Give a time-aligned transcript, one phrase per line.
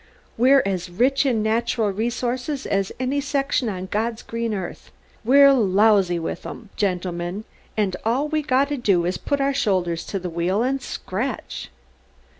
[0.35, 4.89] We're as rich in natural resources as any section on God's green earth.
[5.23, 7.43] We're lousy with 'em, gentlemen,
[7.77, 11.69] and all we gotta do is to put our shoulders to the wheel and scratch!"